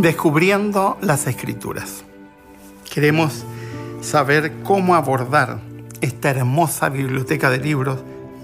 [0.00, 2.04] Descubriendo las escrituras.
[2.90, 3.44] Queremos
[4.00, 5.60] saber cómo abordar
[6.00, 7.98] esta hermosa biblioteca de libros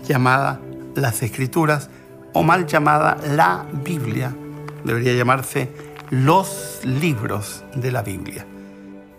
[0.07, 0.61] llamada
[0.95, 1.89] las escrituras
[2.35, 4.37] o mal llamada la Biblia.
[4.85, 5.71] Debería llamarse
[6.11, 8.45] los libros de la Biblia.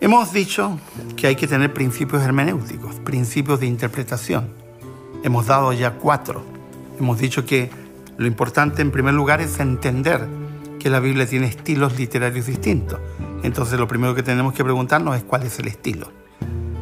[0.00, 0.78] Hemos dicho
[1.16, 4.46] que hay que tener principios hermenéuticos, principios de interpretación.
[5.24, 6.44] Hemos dado ya cuatro.
[7.00, 7.68] Hemos dicho que
[8.16, 10.47] lo importante en primer lugar es entender
[10.78, 13.00] que la Biblia tiene estilos literarios distintos.
[13.42, 16.10] Entonces lo primero que tenemos que preguntarnos es cuál es el estilo.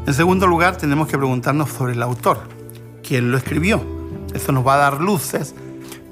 [0.06, 2.40] En segundo lugar, tenemos que preguntarnos sobre el autor,
[3.02, 3.82] quién lo escribió.
[4.32, 5.54] Eso nos va a dar luces,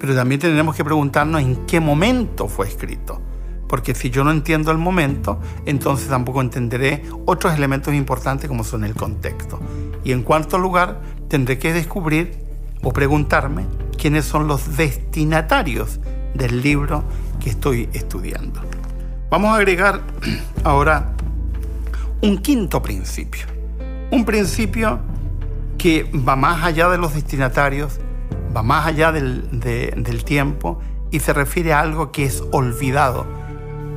[0.00, 3.20] pero también tenemos que preguntarnos en qué momento fue escrito.
[3.68, 8.84] Porque si yo no entiendo el momento, entonces tampoco entenderé otros elementos importantes como son
[8.84, 9.60] el contexto.
[10.02, 12.36] Y en cuarto lugar, tendré que descubrir
[12.82, 16.00] o preguntarme quiénes son los destinatarios
[16.34, 17.04] del libro
[17.40, 18.60] que estoy estudiando.
[19.30, 20.02] Vamos a agregar
[20.64, 21.14] ahora
[22.20, 23.46] un quinto principio.
[24.10, 25.00] Un principio
[25.76, 28.00] que va más allá de los destinatarios,
[28.56, 33.26] va más allá del, tiempo y se refiere a algo que es olvidado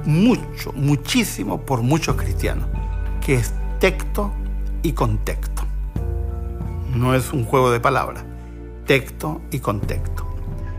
[0.05, 2.67] mucho, muchísimo por muchos cristianos,
[3.25, 4.33] que es texto
[4.83, 5.63] y contexto.
[6.93, 8.25] No es un juego de palabras,
[8.85, 10.26] texto y contexto.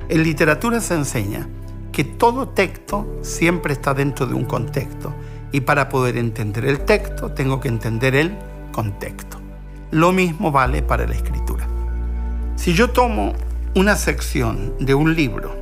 [0.08, 1.46] En literatura se enseña
[1.92, 5.12] que todo texto siempre está dentro de un contexto
[5.52, 8.34] y para poder entender el texto tengo que entender el
[8.72, 9.38] contexto.
[9.90, 11.66] Lo mismo vale para la escritura.
[12.56, 13.34] Si yo tomo
[13.74, 15.54] una sección de un libro,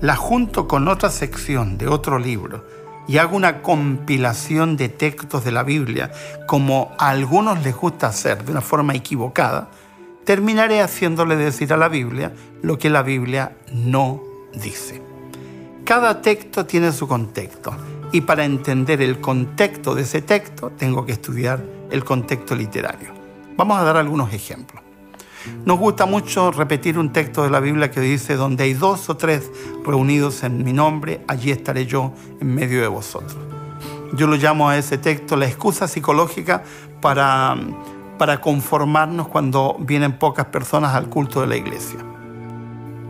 [0.00, 2.64] la junto con otra sección de otro libro
[3.08, 6.12] y hago una compilación de textos de la Biblia,
[6.46, 9.68] como a algunos les gusta hacer de una forma equivocada,
[10.24, 12.32] terminaré haciéndole decir a la Biblia
[12.62, 14.22] lo que la Biblia no
[14.52, 15.02] dice.
[15.84, 17.72] Cada texto tiene su contexto
[18.12, 23.12] y para entender el contexto de ese texto tengo que estudiar el contexto literario.
[23.56, 24.82] Vamos a dar algunos ejemplos.
[25.64, 29.16] Nos gusta mucho repetir un texto de la Biblia que dice, donde hay dos o
[29.16, 29.50] tres
[29.84, 33.36] reunidos en mi nombre, allí estaré yo en medio de vosotros.
[34.12, 36.62] Yo lo llamo a ese texto la excusa psicológica
[37.00, 37.56] para,
[38.20, 42.00] para conformarnos cuando vienen pocas personas al culto de la iglesia.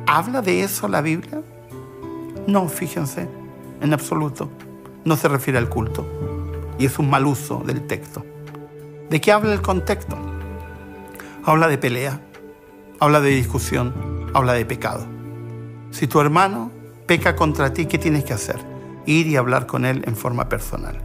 [0.06, 1.42] ¿Habla de eso la Biblia?
[2.46, 3.28] No, fíjense,
[3.80, 4.48] en absoluto.
[5.04, 6.06] No se refiere al culto.
[6.78, 8.24] Y es un mal uso del texto.
[9.10, 10.16] ¿De qué habla el contexto?
[11.42, 12.20] Habla de pelea,
[13.00, 15.04] habla de discusión, habla de pecado.
[15.90, 16.70] Si tu hermano
[17.06, 18.60] peca contra ti, ¿qué tienes que hacer?
[19.06, 21.02] Ir y hablar con él en forma personal.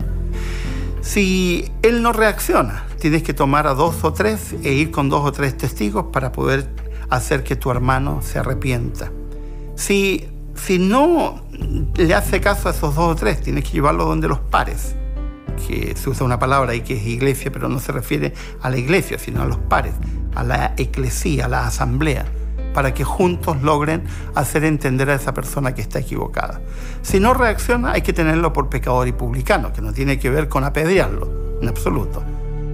[1.01, 5.23] Si él no reacciona, tienes que tomar a dos o tres e ir con dos
[5.23, 6.67] o tres testigos para poder
[7.11, 9.11] hacer que tu hermano se arrepienta.
[9.75, 11.39] Si si no
[11.95, 14.95] le hace caso a esos dos o tres, tienes que llevarlo donde los pares,
[15.67, 18.77] que se usa una palabra ahí que es iglesia, pero no se refiere a la
[18.77, 19.93] iglesia, sino a los pares,
[20.33, 22.25] a la eclesía, a la asamblea,
[22.73, 26.59] para que juntos logren hacer entender a esa persona que está equivocada.
[27.03, 30.49] Si no reacciona, hay que tenerlo por pecador y publicano, que no tiene que ver
[30.49, 32.23] con apedrearlo, en absoluto.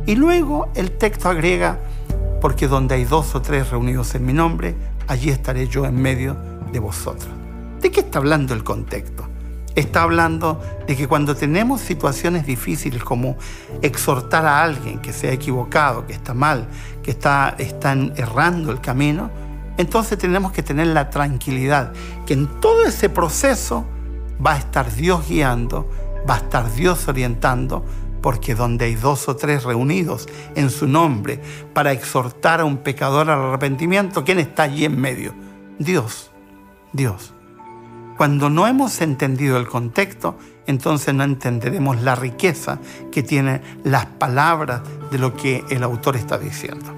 [0.06, 1.80] Y luego el texto agrega,
[2.42, 4.76] porque donde hay dos o tres reunidos en mi nombre,
[5.08, 6.36] allí estaré yo en medio
[6.72, 7.30] de vosotros.
[7.82, 9.28] ¿De qué está hablando el contexto?
[9.76, 13.38] Está hablando de que cuando tenemos situaciones difíciles como
[13.82, 16.68] exhortar a alguien que se ha equivocado, que está mal,
[17.04, 19.30] que está, están errando el camino,
[19.78, 21.94] entonces tenemos que tener la tranquilidad
[22.26, 23.86] que en todo ese proceso
[24.46, 25.90] va a estar Dios guiando,
[26.30, 27.86] va a estar Dios orientando,
[28.22, 31.42] porque donde hay dos o tres reunidos en su nombre
[31.74, 35.34] para exhortar a un pecador al arrepentimiento, ¿quién está allí en medio?
[35.80, 36.32] Dios,
[36.94, 37.34] Dios.
[38.18, 40.38] Cuando no hemos entendido el contexto,
[40.68, 42.80] entonces no entenderemos la riqueza
[43.12, 46.94] que tienen las palabras de lo que el autor está diciendo.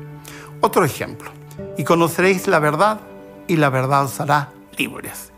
[0.60, 1.32] Otro ejemplo,
[1.78, 3.00] y conoceréis la verdad
[3.48, 5.32] y la verdad os hará libres.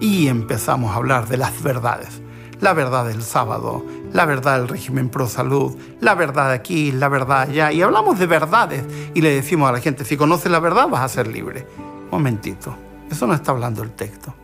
[0.00, 2.20] Y empezamos a hablar de las verdades.
[2.60, 7.42] La verdad del sábado, la verdad del régimen pro salud, la verdad aquí, la verdad
[7.42, 7.72] allá.
[7.72, 8.84] Y hablamos de verdades
[9.14, 11.66] y le decimos a la gente, si conoces la verdad vas a ser libre.
[12.10, 12.76] Momentito,
[13.10, 14.34] eso no está hablando el texto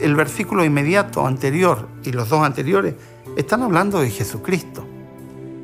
[0.00, 2.94] el versículo inmediato anterior y los dos anteriores
[3.36, 4.86] están hablando de Jesucristo.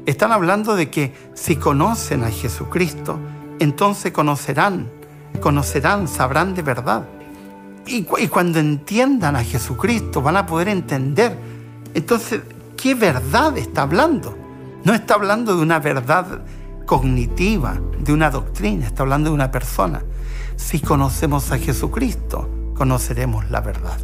[0.07, 3.19] Están hablando de que si conocen a Jesucristo,
[3.59, 4.89] entonces conocerán,
[5.41, 7.07] conocerán, sabrán de verdad.
[7.87, 11.37] Y, y cuando entiendan a Jesucristo van a poder entender.
[11.95, 12.43] Entonces,
[12.85, 14.37] ¿qué verdad está hablando?
[14.85, 16.45] No está hablando de una verdad
[16.85, 20.05] cognitiva, de una doctrina, está hablando de una persona.
[20.57, 23.99] Si conocemos a Jesucristo, conoceremos la verdad.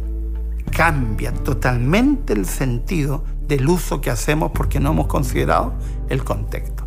[0.71, 5.75] cambia totalmente el sentido del uso que hacemos porque no hemos considerado
[6.09, 6.83] el contexto.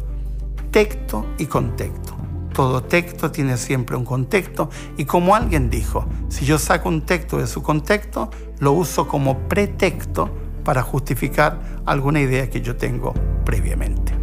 [0.73, 2.17] Texto y contexto.
[2.53, 7.39] Todo texto tiene siempre un contexto y como alguien dijo, si yo saco un texto
[7.39, 13.15] de su contexto, lo uso como pretexto para justificar alguna idea que yo tengo
[13.45, 14.15] previamente.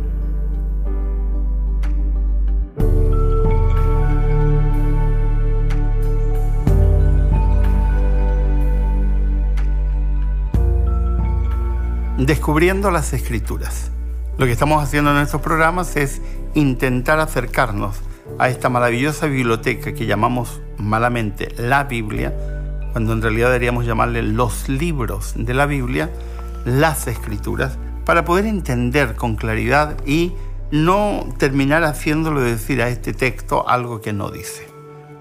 [12.18, 13.90] Descubriendo las escrituras.
[14.38, 16.22] Lo que estamos haciendo en estos programas es
[16.54, 17.98] intentar acercarnos
[18.38, 22.34] a esta maravillosa biblioteca que llamamos malamente la Biblia,
[22.92, 26.12] cuando en realidad deberíamos llamarle los libros de la Biblia,
[26.66, 30.34] las escrituras, para poder entender con claridad y
[30.72, 34.68] no terminar haciéndolo decir a este texto algo que no dice.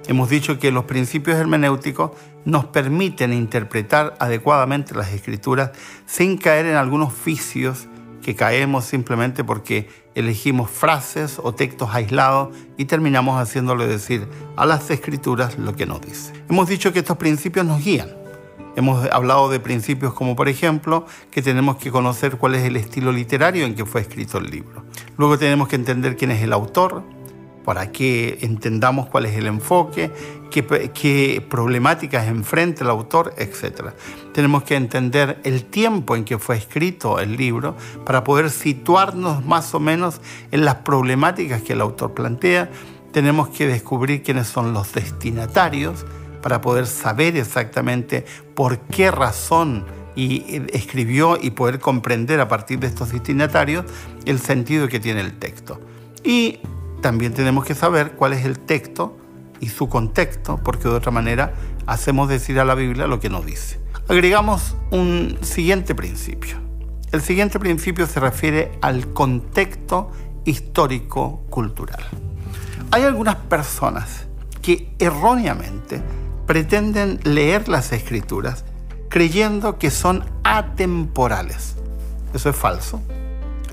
[0.06, 2.12] Hemos dicho que los principios hermenéuticos
[2.44, 5.70] nos permiten interpretar adecuadamente las escrituras
[6.06, 7.86] sin caer en algunos vicios
[8.22, 14.26] que caemos simplemente porque elegimos frases o textos aislados y terminamos haciéndole decir
[14.56, 16.32] a las escrituras lo que no dice.
[16.48, 18.08] Hemos dicho que estos principios nos guían.
[18.76, 23.12] Hemos hablado de principios como por ejemplo que tenemos que conocer cuál es el estilo
[23.12, 24.84] literario en que fue escrito el libro.
[25.16, 27.02] Luego tenemos que entender quién es el autor,
[27.64, 30.10] para que entendamos cuál es el enfoque,
[30.50, 33.90] qué, problemáticas enfrenta el autor, etc.
[34.32, 39.74] Tenemos que entender el tiempo en que fue escrito el libro para poder situarnos más
[39.74, 40.20] o menos
[40.50, 42.70] en las problemáticas que el autor plantea.
[43.12, 46.06] Tenemos que descubrir quiénes son los destinatarios
[46.42, 52.88] para poder saber exactamente por qué razón y escribió y poder comprender a partir de
[52.88, 53.84] estos destinatarios
[54.24, 55.80] el sentido que tiene el texto.
[56.24, 56.60] Y
[57.00, 59.16] también tenemos que saber cuál es el texto
[59.60, 61.54] y su contexto, porque de otra manera
[61.86, 63.80] hacemos decir a la Biblia lo que nos dice.
[64.08, 66.56] Agregamos un siguiente principio.
[67.12, 70.10] El siguiente principio se refiere al contexto
[70.44, 72.02] histórico-cultural.
[72.90, 74.26] Hay algunas personas
[74.62, 76.02] que erróneamente
[76.50, 78.64] pretenden leer las escrituras
[79.08, 81.76] creyendo que son atemporales.
[82.34, 83.00] Eso es falso.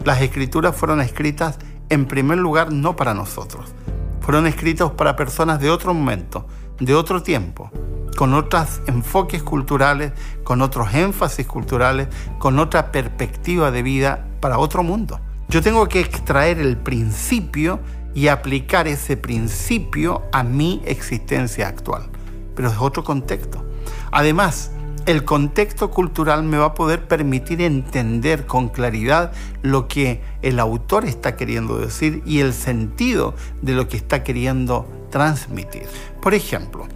[0.05, 1.57] Las escrituras fueron escritas
[1.89, 3.73] en primer lugar no para nosotros,
[4.21, 6.45] fueron escritos para personas de otro momento,
[6.79, 7.71] de otro tiempo,
[8.15, 10.11] con otros enfoques culturales,
[10.43, 15.19] con otros énfasis culturales, con otra perspectiva de vida para otro mundo.
[15.49, 17.79] Yo tengo que extraer el principio
[18.13, 22.11] y aplicar ese principio a mi existencia actual,
[22.57, 23.63] pero es otro contexto.
[24.11, 24.71] Además,
[25.05, 29.31] el contexto cultural me va a poder permitir entender con claridad
[29.61, 34.85] lo que el autor está queriendo decir y el sentido de lo que está queriendo
[35.11, 35.85] transmitir.
[36.21, 36.87] Por ejemplo,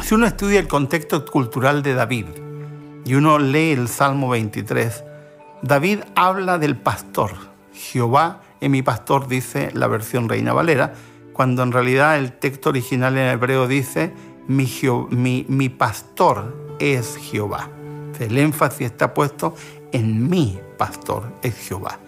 [0.00, 2.26] si uno estudia el contexto cultural de David
[3.06, 5.04] y uno lee el Salmo 23,
[5.62, 7.30] David habla del pastor.
[7.72, 10.92] Jehová es mi pastor, dice la versión Reina Valera,
[11.32, 14.12] cuando en realidad el texto original en hebreo dice,
[14.48, 17.68] mi, pastor es Jehová.
[18.18, 19.54] El énfasis está puesto
[19.92, 21.98] en mi pastor es Jehová.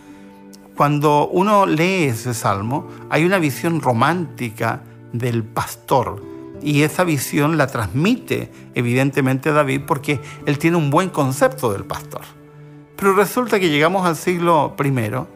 [0.76, 6.23] Cuando uno lee ese salmo, hay una visión romántica del pastor
[6.62, 12.23] y esa visión la transmite evidentemente David porque él tiene un buen concepto del pastor.
[12.97, 15.26] Pero resulta que llegamos al siglo I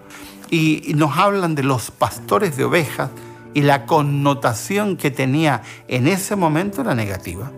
[0.50, 3.10] y nos hablan de los pastores de ovejas
[3.54, 7.50] y la connotación que tenía en ese momento era negativa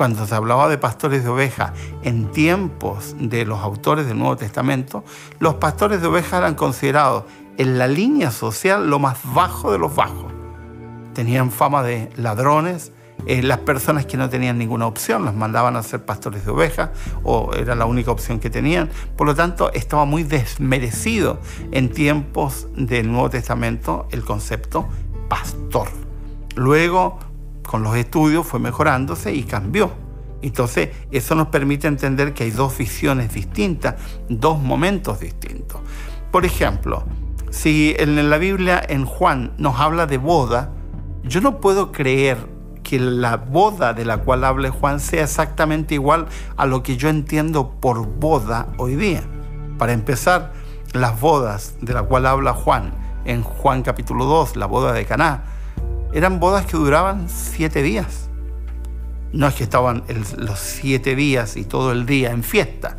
[0.00, 1.72] cuando se hablaba de pastores de ovejas
[2.02, 5.04] en tiempos de los autores del Nuevo Testamento,
[5.40, 7.24] los pastores de ovejas eran considerados
[7.58, 10.32] en la línea social lo más bajo de los bajos.
[11.12, 12.92] Tenían fama de ladrones,
[13.26, 16.88] eh, las personas que no tenían ninguna opción las mandaban a ser pastores de ovejas
[17.22, 18.88] o era la única opción que tenían.
[19.18, 21.40] Por lo tanto, estaba muy desmerecido
[21.72, 24.88] en tiempos del Nuevo Testamento el concepto
[25.30, 25.88] pastor.
[26.56, 27.18] Luego,
[27.62, 29.92] con los estudios fue mejorándose y cambió.
[30.42, 33.94] Entonces, eso nos permite entender que hay dos visiones distintas,
[34.28, 35.80] dos momentos distintos.
[36.30, 37.04] Por ejemplo,
[37.50, 40.72] si en la Biblia, en Juan, nos habla de boda,
[41.22, 42.38] yo no puedo creer
[42.82, 47.08] que la boda de la cual habla Juan sea exactamente igual a lo que yo
[47.08, 49.22] entiendo por boda hoy día.
[49.78, 50.52] Para empezar,
[50.92, 52.92] las bodas de la cual habla Juan
[53.24, 55.44] en Juan capítulo 2, la boda de Caná,
[56.12, 58.28] eran bodas que duraban siete días.
[59.32, 60.02] No es que estaban
[60.38, 62.98] los siete días y todo el día en fiesta,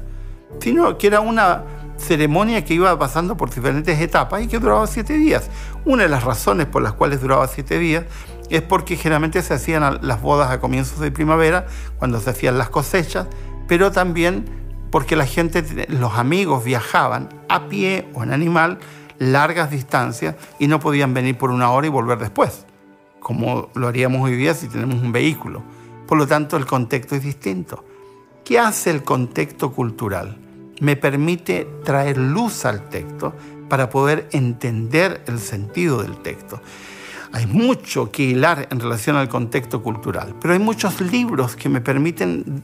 [0.60, 1.64] sino que era una
[1.98, 5.50] ceremonia que iba pasando por diferentes etapas y que duraba siete días.
[5.86, 8.06] Una de las razones por las cuales duraba siete días
[8.50, 12.70] es porque generalmente se hacían las bodas a comienzos de primavera, cuando se hacían las
[12.70, 13.28] cosechas,
[13.68, 14.46] pero también
[14.90, 18.80] porque la gente, los amigos viajaban a pie o en animal
[19.22, 22.66] largas distancias y no podían venir por una hora y volver después,
[23.20, 25.62] como lo haríamos hoy día si tenemos un vehículo.
[26.08, 27.86] Por lo tanto, el contexto es distinto.
[28.44, 30.38] ¿Qué hace el contexto cultural?
[30.80, 33.36] Me permite traer luz al texto
[33.70, 36.60] para poder entender el sentido del texto.
[37.32, 41.80] Hay mucho que hilar en relación al contexto cultural, pero hay muchos libros que me
[41.80, 42.64] permiten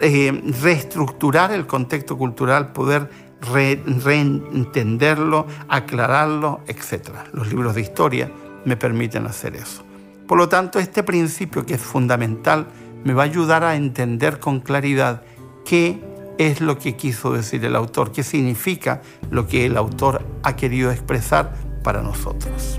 [0.00, 7.10] eh, reestructurar el contexto cultural, poder reentenderlo, aclararlo, etc.
[7.32, 8.30] Los libros de historia
[8.64, 9.84] me permiten hacer eso.
[10.26, 12.66] Por lo tanto, este principio que es fundamental
[13.04, 15.22] me va a ayudar a entender con claridad
[15.64, 16.02] qué
[16.38, 20.90] es lo que quiso decir el autor, qué significa lo que el autor ha querido
[20.90, 22.78] expresar para nosotros.